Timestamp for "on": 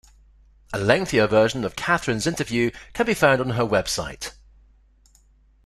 3.39-3.51